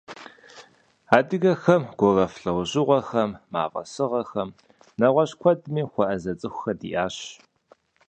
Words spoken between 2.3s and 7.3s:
лӏэужьыгъуэхэм, мафӏэ сыгъэхэм, нэгъуэщӏ куэдми хуэӏэзэ цӏыхухэр диӏащ.